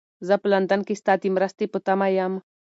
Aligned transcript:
زه 0.27 0.35
په 0.41 0.47
لندن 0.53 0.81
کې 0.87 0.95
ستا 1.01 1.13
د 1.21 1.23
مرستې 1.35 1.65
په 1.73 1.79
تمه 1.85 2.07
یم. 2.17 2.33